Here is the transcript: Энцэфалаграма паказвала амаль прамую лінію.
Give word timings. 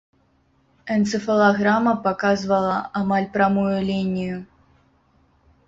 Энцэфалаграма 0.95 1.93
паказвала 2.09 2.77
амаль 3.03 3.29
прамую 3.37 3.69
лінію. 3.91 4.43